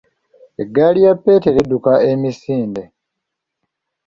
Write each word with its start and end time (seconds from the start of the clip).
Eggaali 0.61 0.99
ya 1.05 1.13
Peetero 1.23 1.57
edduka 1.63 1.91
emisinde. 2.11 2.83